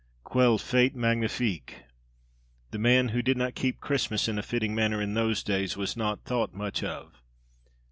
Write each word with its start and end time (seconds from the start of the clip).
Quelle 0.23 0.57
fête 0.57 0.95
magnifique! 0.95 1.83
The 2.71 2.79
man 2.79 3.09
who 3.09 3.21
did 3.21 3.37
not 3.37 3.53
keep 3.53 3.79
Christmas 3.79 4.27
in 4.27 4.39
a 4.39 4.41
fitting 4.41 4.73
manner 4.73 4.99
in 4.99 5.13
those 5.13 5.43
days 5.43 5.77
was 5.77 5.95
not 5.95 6.23
thought 6.25 6.55
much 6.55 6.83
of. 6.83 7.21